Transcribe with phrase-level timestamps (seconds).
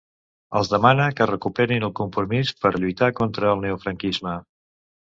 [0.59, 4.39] Els demana que recuperin el compromís per ‘lluitar contra el neofranquisme’.